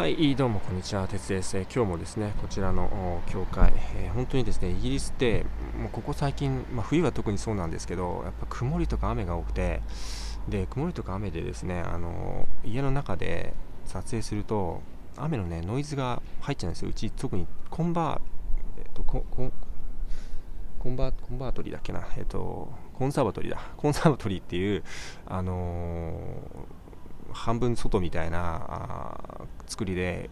[0.00, 1.58] はい、どうもこんにちは、鉄です。
[1.58, 5.44] 今日もですね、こちらの教会、えー、本当にですね、イギリスって、
[5.78, 9.82] もうここ最近、まあ、冬は特にそうなんですけど、やっぱ曇りとか雨が多くて、
[10.48, 13.52] で、曇りとか雨でですね、あの家の中で
[13.84, 14.80] 撮影すると、
[15.18, 16.88] 雨のね、ノイズが入っちゃうんですよ。
[16.88, 19.52] うち、特にコンバー、えっと、ココ
[20.78, 24.82] コンバコンバートリーだっけな、えっと、コンサーバトリーだ、コンサーバトリーっていう、
[25.26, 26.79] あのー
[27.32, 30.30] 半分外みたいな作りで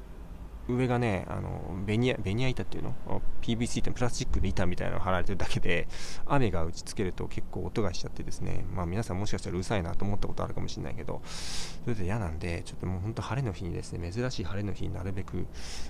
[0.75, 2.95] 上がねあのベニヤベニヤ板っていうの
[3.41, 5.89] ？PVC ってプラスチックで板みたいなの貼られてるだけで
[6.27, 8.67] 雨が打ちつけると結構音がしちゃってですね。
[8.75, 15.47] まあ皆さんもしかしたらうるさいなと思ったことあるかもしれないけどそれで嫌なんでちょっともう本当晴れの日にですね珍しい晴れの日になるべく、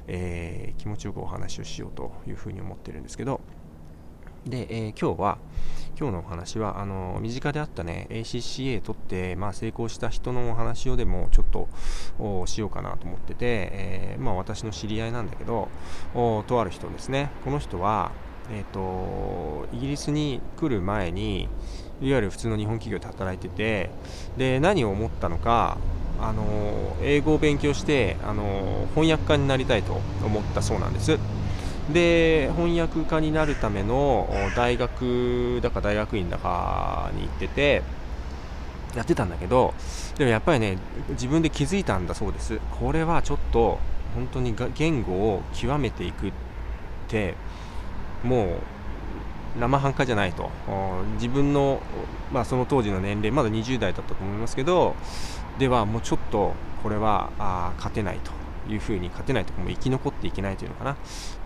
[0.06, 3.40] えー、気持ちよくお話をしようというふうに思ってるんですけど
[4.47, 5.38] で、えー、今日は、
[5.98, 13.37] 今日のお話は、あの身近であったね、ACCA 取って、まあ、成功した人のお話をでもちょっとしようかなと思ってて、
[13.73, 15.69] えー、まあ、私の知り合いなんだけど、
[16.47, 18.12] とある人ですね、この人は、
[18.50, 21.48] えーと、イギリスに来る前に、
[22.00, 23.91] いわゆる普通の日本企業で働いてて、
[24.36, 25.78] で何を思ったのか、
[26.20, 31.19] あの英語を勉強して、あの翻訳家になりたいと思ったそうなんです。
[31.92, 37.83] で翻訳家になるための大学だか大学院だかに行ってて
[38.95, 39.75] やってたんだけど
[40.17, 40.78] でもやっぱりね
[41.11, 42.58] 自分で気づいたんだそうです。
[42.80, 43.78] これはちょっと
[44.14, 46.33] 本当に言語を極めていくっ
[47.08, 47.34] て
[48.25, 48.58] も
[49.56, 50.50] う生半可じゃないと。
[51.14, 51.80] 自分の、
[52.33, 54.95] まあ、その当時の年齢まだ20代だったと思いますけど
[55.58, 58.33] ではもうちょっとこれはあ勝てないと。
[58.69, 60.97] いうふうに勝てないとかも生き残っていけないというのかな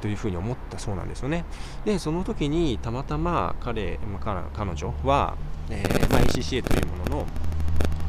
[0.01, 1.45] というふうに思ったそうなんですよね。
[1.85, 5.37] でその時にたまたま彼、まあ、彼女は、
[5.71, 7.27] えーまあ、ACCA というものの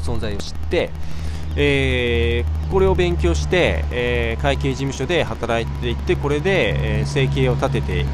[0.02, 0.89] 存在を知って
[1.56, 8.06] えー、これを勉強して、えー、会計事務所で働いていってこれで、えー、生計を立てて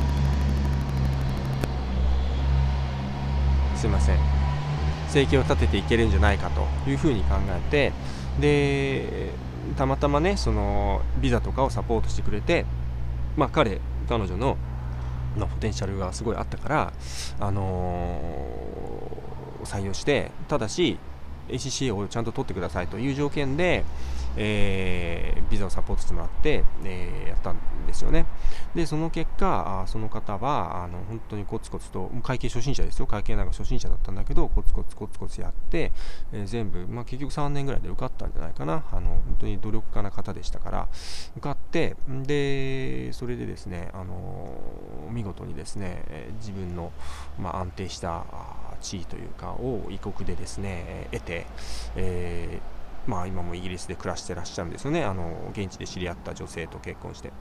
[3.77, 4.17] すいません。
[5.08, 7.93] 生計を立てていけるんじゃないかというふうに考えて
[8.39, 9.31] で
[9.75, 12.65] たまたまねそのビザとかをサポートしてくれて
[13.35, 14.57] まあ彼彼女の
[15.37, 16.93] のポテンシャルがすごいあったから、
[17.39, 20.97] あのー、採用してただし
[21.49, 23.83] ACCA をちゃんと取ってくださいという条件で、
[24.38, 27.58] えー、ビザをサポートしてもらって、えー、やったん
[27.88, 28.26] ですよね。
[28.76, 35.92] で、その結果、あその方はあの本当にコツコツと、会計初心者ですよ、会計なんか初心者だったんだけど、コツコツコツコツやって、
[36.32, 40.88] えー、全部、まあ、結局3年ぐらいで受かったんじゃないかな、あの本当に努力家な方でしたから、
[41.38, 44.54] 受かって、で、それでですね、あの
[45.10, 46.04] 見事にですね、
[46.40, 46.92] 自分の、
[47.40, 48.26] まあ、安定した
[48.82, 51.46] 地位というかを異国でですね、得て、
[51.96, 52.79] えー
[53.09, 55.03] まあ、今もイギリスで暮らしてらっしゃるんですよね。
[55.03, 57.31] あの現地で知り合った女性と結婚して。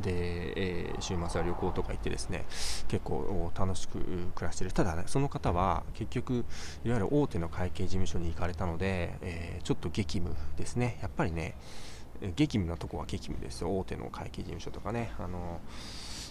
[0.00, 0.10] で、
[0.56, 2.46] えー、週末は旅行とか行ってですね
[2.88, 3.98] 結構楽しく
[4.34, 4.72] 暮らしてる。
[4.72, 6.44] ただ、ね、その方は結局
[6.84, 10.98] いわゆる大手の会計事務所に行かれたので、えー、ちょっと激務ですね。
[11.02, 11.56] やっぱりね
[12.36, 13.76] 激務なとこは激務ですよ。
[13.76, 15.12] 大手の会計事務所とかね。
[15.18, 15.60] あの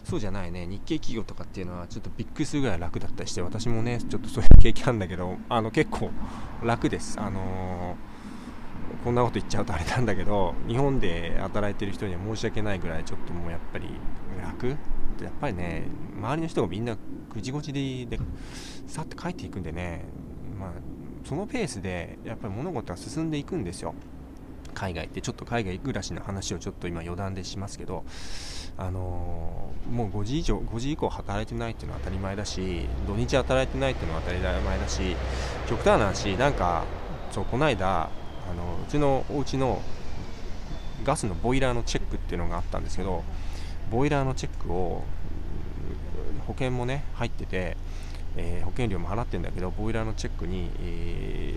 [0.06, 0.66] そうじゃないね。
[0.66, 6.12] 日系企業とかっていうのはちょっとびっくりするぐらい楽だったりして私もねちょっとそういう経験あるんだけどあの結構
[6.62, 7.20] 楽です。
[7.20, 8.13] あのー
[9.04, 13.88] こんなこと言っちゃうとあれなんだけど日本で働いてる人には申し訳ないぐらいちょっともうやっぱり
[14.42, 14.68] 楽。
[15.22, 15.84] やっぱりね
[16.18, 16.98] 周りの人がみんな
[17.34, 18.20] ぐちぐちで
[18.88, 20.06] さって帰っていくんでね
[20.60, 20.72] まあ
[21.24, 23.94] そのペースでやっぱり物事は進んでいくんですよ。
[24.74, 28.04] 海外ってちょっと海外暮らしの話をちょっと今余談でしますけど
[28.76, 35.16] あのー、もう5時以上5時以降働いてないっていうのは当たり前だし土日働いてないっていうのは当たり前だし
[35.68, 36.86] 極端な話なんか
[37.32, 38.10] そうこの間
[38.50, 39.82] あのうちのお家の
[41.04, 43.24] ガスのボイラーのチェックっていうのがあったんですけど
[43.92, 45.04] ボイラーのチェックを
[46.48, 47.78] 保険もね入ってて、
[48.38, 51.54] えー、保険料も払ってるんだけどボイラーのチェックに、え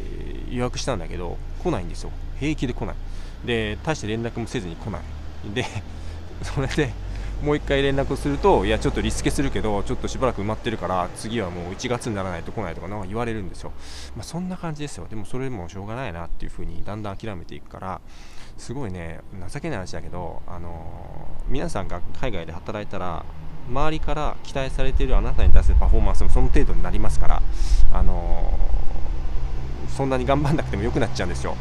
[0.48, 2.10] ー、予約したんだけど来ないんですよ。
[2.38, 2.96] 平気で来ない。
[3.44, 5.02] で大して連絡もせずに来ない。
[5.54, 5.64] で
[6.42, 6.92] それで
[7.42, 13.72] もう1回連絡するといやちょっとリスケするけどちょっとしばらく埋まってるから次はもう1月にならないと来ないとかなんか言われるんですよ、
[14.16, 18.00] まあ、そんな感じですよでもそれもしょうがないなっていう風にだんだん諦めていくから
[18.56, 19.20] すごいね
[19.52, 23.24] 情けない話だけど、あのー、皆さんが海外で働いたら
[23.68, 27.42] 周りから期待されているあなたに対するパフォーマンスもその程度になりますから、
[27.92, 31.56] あのー、そんなに頑張んなくても良くなっちゃうんですよ。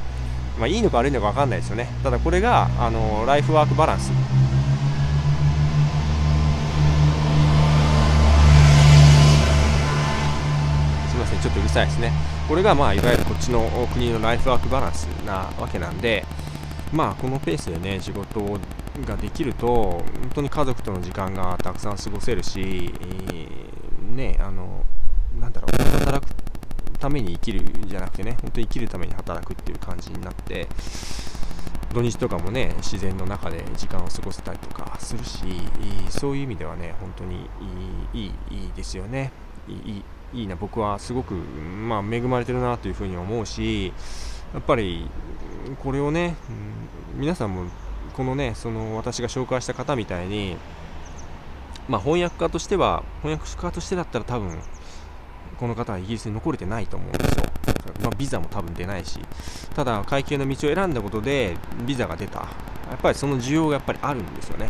[0.60, 1.90] まあ、いいのか悪いのか分かんないですよね。
[2.02, 4.12] ただこれが、あのー、ライフワークバランス
[11.42, 12.12] ちょっとうるさいですね。
[12.48, 16.26] これがまあいわゆるこっちの国のライフワークバランスなわけなんで、
[16.94, 18.42] まあこのペースでね仕事
[19.06, 20.04] ができると本
[20.36, 22.92] 当に家族との時間がたくさん過ごせるし、
[24.16, 24.84] ねあの
[25.40, 26.36] なんだろう働く
[27.00, 30.68] ために生きるじゃなくてね本当に生きるために働くっていう感じになって
[31.94, 35.40] 土日とかもね自然の中で時間を過ごせたりとかするし
[36.10, 37.50] そういう意味ではね本当に
[38.14, 39.32] いいいいですよね
[39.68, 40.04] いい
[40.36, 43.94] いいな僕はすごく、まあ、恵まれてるなというふうに思うし
[44.54, 45.10] やっぱり
[45.82, 46.36] これをね、
[47.16, 47.66] 皆さんも
[48.14, 50.58] このねその私が紹介した方みたいに
[51.88, 54.58] まあ、翻訳家としては翻訳家としてだったら多分
[55.58, 57.46] この方はイギリスに残れてないと思うんですよ、
[58.02, 59.20] まあ、ビザも多分出ないし。
[59.76, 61.56] ただ会計の道を選んだことで
[61.86, 62.40] ビザが出た。
[62.40, 62.48] や
[62.96, 64.70] っぱりその需要がやっぱりあるんですよね。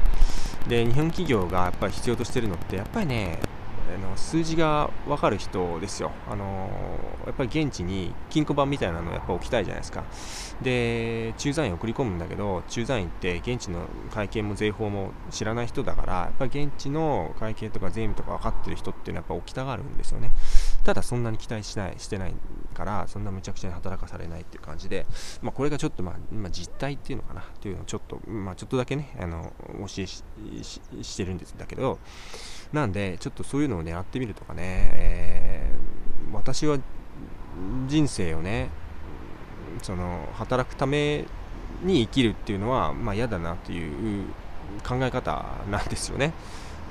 [0.67, 3.39] で日本企業がやっぱり必要としてるのってやっぱりね
[3.93, 6.69] あの数字が分かる人ですよ、あの
[7.25, 10.03] やっぱり現地に金庫番みたいなのをやっぱ置きたいじゃないですか、
[10.61, 20.31] で駐在員送り込むんだけど、駐在員って現地の会計も税法も知らない人だから、やっぱり現地の会計とか税務とか分かってる人っていうのはやっぱ置きたがるんですよね、
[20.85, 22.33] ただそんなに期待しないしてない
[22.75, 25.07] から、そんなむちゃくちゃに働かされないっていう感じで、
[25.41, 29.51] まあ、これがちょっと、まあ、まあ、実態っていうのかなっていうのをちょっと、まあ、ちょっとだけね、あの
[29.87, 31.97] 教えしてるんですだけど、
[32.71, 34.61] なんで、ちょっとそういうのを狙ってみるとかね、
[34.93, 36.77] えー、私は
[37.87, 38.69] 人生をね、
[39.81, 41.25] その働くため
[41.83, 44.25] に生きるっていうのは、まあ、嫌だなっていう
[44.87, 46.33] 考え方なんですよね。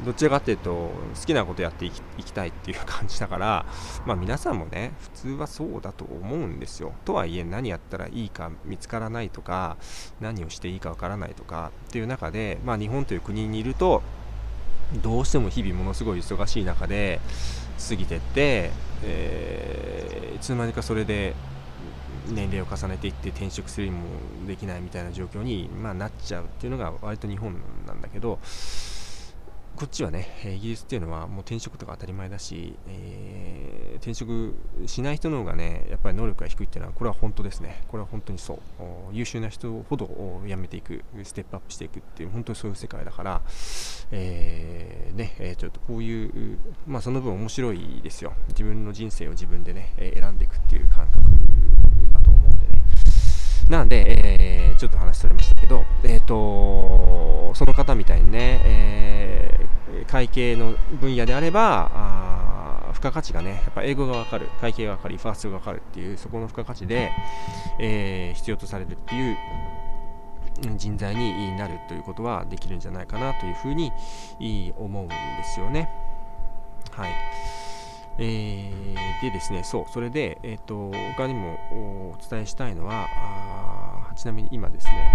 [0.04, 0.90] どちらかというと好
[1.26, 3.64] きなことやっていきたいっていう感じだから、
[4.06, 6.92] まあ、皆さんもね普通はそうだと思うんですよ。
[7.04, 9.76] とはいえ何やったらいいか見つからないとか
[10.20, 14.02] 何をしていいかわからないとかっていう中で、まあ、日本という国にいると
[15.02, 17.20] どうしても日々ものすごい忙しい中で
[17.88, 18.70] 過ぎてって、
[19.04, 21.34] えー、いつの間にかそれで
[22.28, 24.04] 年齢を重ねていって転職するにも
[24.46, 27.54] できないみたいな状況に、まあ、なっちゃうっていうのが割と日本
[27.86, 28.38] なんだけど
[29.76, 34.54] こっちはね、イギリスっていうのはもう転職とか当たり前だし、えー、転職
[34.86, 37.82] しない人の方がね、やっぱり能力が低いっていうのは、これは本当ですね。
[37.88, 38.58] これは本当にそう。
[39.12, 43.42] 優秀な人ほど辞めていく、ステップアップしていくっていう、本当にそういう世界だから、
[44.12, 48.32] えー、ね、え、ちょっとこういう、まあその分面白いですよ。
[48.50, 51.43] 自分の人生を自分でね、選んでいくっていう感覚。
[53.68, 67.10] なんで、えー、ちょっと話されましたけど、え、ー、と、その方みたいにね、えー、会計の分野であれば、あ付加価値がね、やっぱ英語がわかる、会計がわかる、ファーストがわかるっていう、そこの付加価値で、
[67.78, 69.36] えー、必要とされるっていう
[70.76, 73.92] 人材になるということはできるんじゃないかなというふうに
[74.76, 75.14] 思うんで
[75.44, 75.88] すよね。
[76.90, 77.12] はい。
[78.18, 81.58] えー、でですね、そう、それで、えっ、ー、と、他にも
[82.14, 83.06] お伝えしたいのは、
[84.10, 85.14] あちなみに今ですね、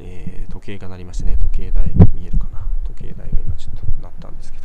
[0.00, 2.66] えー、時計が鳴りましてね、時計台見えるかな？
[2.84, 4.64] 時計台が今ちょっと鳴ったんですけど、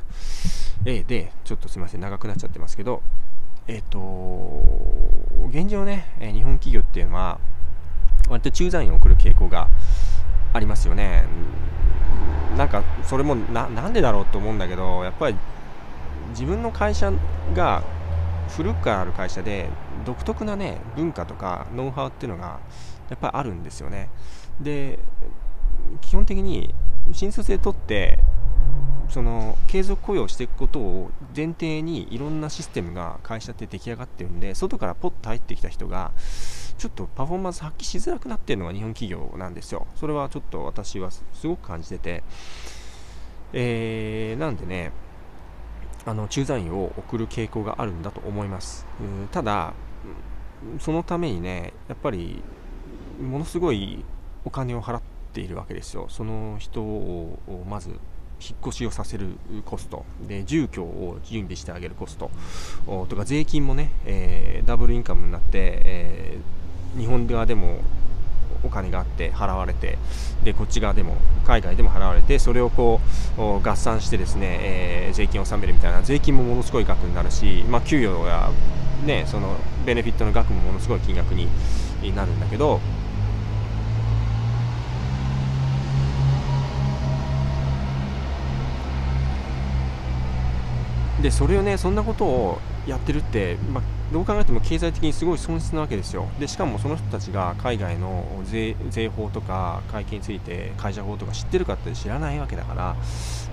[0.92, 3.02] えー、で、ちょっとすみません、長くなっちゃってますけど、
[3.68, 4.00] えっ、と、
[5.50, 7.40] 現状ね、え日本企業っていうのは、
[8.28, 9.70] 割と駐在員を送る傾向が
[10.52, 11.26] ありますよね。
[12.58, 15.36] なんかそれもなんでだろうと思うんだけどやっぱり
[16.30, 17.12] 自分の会社
[17.54, 17.84] が
[18.50, 19.70] 古くからある会社で
[20.06, 22.60] 独特なね文化とかノウハウっていうのが
[23.10, 24.10] やっぱりあるんですよね。
[24.60, 25.00] で
[26.02, 26.74] 基本的に
[27.12, 28.20] 新卒で取って
[29.10, 36.12] その継続雇用していくことを前提にいろんなシステムが会社って出来上がってるんで外からポッと入ってきた人が
[36.80, 39.86] ちょっとパフォーマンス発揮しづらくなっているのが日本企業なんですよ。
[39.96, 42.24] それはちょっと私はすごく感じてて、
[43.52, 44.94] えー、なんでね、
[46.06, 48.86] あの駐在員を送る傾向があるんだと思います。
[49.32, 49.74] ただ、
[50.80, 52.42] そのためにね、やっぱり
[53.22, 54.06] ものすごい
[54.46, 55.02] お金を払っ
[55.34, 56.06] ているわけですよ。
[56.08, 57.38] その人を
[57.70, 62.32] まず引っ越しをさせるコストで住居を準備してあげるコスト
[63.10, 66.59] とか税金もね、えー、ダブルインカムになって、えー
[66.98, 67.82] 日本側でも
[68.64, 69.98] お金があって払われて
[70.44, 73.00] でこっち側でも海外でも払われてそれをこ
[73.38, 78.50] う合算してですね、えー、税金を納めるみたいな税金もものすごい額になるし、まあ、給与や、
[79.06, 79.56] ね、その
[79.86, 81.48] ベネフィットの額もものすごい金額に
[82.16, 82.80] なるんだけど
[91.22, 96.28] でそれをねそんなことをやってるって、まあ、どう考えても経済的にすごい損失なわけですよ。
[96.40, 98.76] でしかもその人たちが海外の税
[99.08, 102.96] 法とか会計について会社法とか知ってるかって知らないわけだから。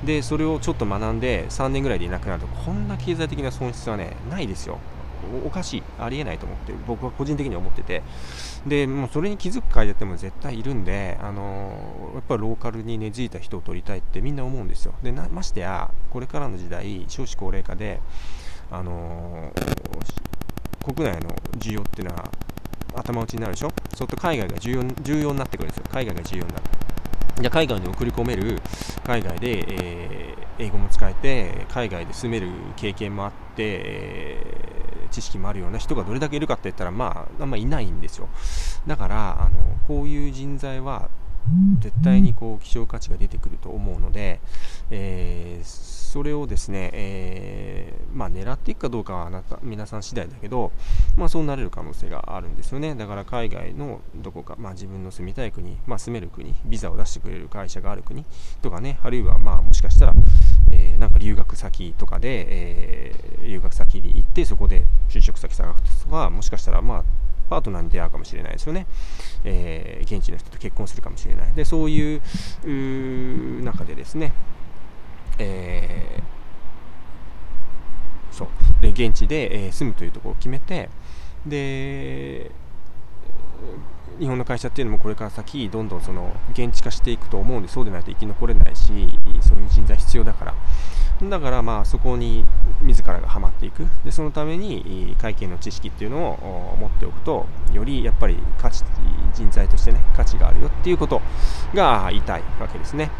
[0.04, 4.78] でそれをちょっと学んで3年ぐらいでいなくなるとこんな経済的な損失はねないですよ。
[5.44, 5.82] おかしい。
[5.98, 8.02] ありえないと思って僕は個人的に思ってて。
[8.66, 14.94] でもうそれに気づく会社っても絶対いるんで、あのやっぱりローカルに根付いた人を取りたいってみんな思うんですよ。
[15.02, 18.00] でましてやこれからの時代少子高齢化で、
[18.70, 19.52] あの
[20.94, 22.30] 国内の需要っていうのは
[22.94, 23.68] 頭打ちになるでしょ？
[23.68, 25.84] そうすると海外が重要重要になってくるんですよ。
[25.90, 26.62] 海外が重要になる。
[27.40, 28.62] じゃ海外に送り込める
[29.04, 38.28] 海外で、えー、英語も使えて海外で住める経験もあって、えー、知識もあるような人がどれだけいるかって言ったらまああんまいないんですよ。
[38.86, 41.10] だからあのこういう人材は
[41.80, 44.40] 絶対にこう希少価値が出てくると思うので、
[44.90, 50.72] えーそれをですね、えー、まあ、狙っていくかどうかはあなた皆さん次第だけど、
[51.16, 52.94] まあ、そうなれる可能性があるんですよね。
[52.94, 58.24] だから海外のどこか、まあ、自分の住みたい国、まあ、住める国ビザを出してくれる会社がある国
[58.62, 60.12] とかねあるいはまあもしかしたら、
[60.70, 67.04] えー、なんか留学先とかで、えー、留学先に行ってそこで就職先探すとかもしかしたらまあ
[67.48, 68.86] パートナーに出会うかもしれないですよね、
[69.44, 71.52] えー、現地の人と結婚するかもしれない。
[71.52, 74.32] でそういう中でですね
[75.38, 78.48] えー、そう。
[78.80, 80.90] で現地で、えー、住むというところを決めて
[81.46, 82.50] で
[84.18, 88.86] 日本の会社っていうのもこれから先どんどんその現地化していくと思うんでそうでないと生き残れないし
[89.42, 90.54] そういう人材必要だから。
[91.22, 92.44] だからまあそこに
[92.82, 93.86] 自らがハマっていく。
[94.04, 98.84] でそのために会計の知識っていうのを持っておくとよりやっぱり価値
[99.34, 101.22] 人材としてね価値があるよっていうこと
[101.74, 103.10] が言いたいわけですね。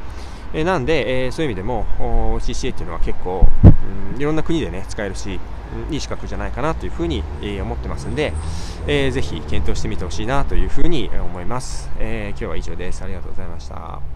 [0.55, 1.87] えなんで、えそういう意味でも
[2.41, 3.47] CCA っていうのは結構、
[4.15, 5.41] うん、いろんな国でね使えるし、
[5.91, 8.33] いい資格じゃないかなというふうに、え思ってますんで、
[8.87, 13.03] えー、ぜひ検討してみてほしいなというふうに思います、え、今日は以上です。
[13.03, 14.16] ありがとうございました。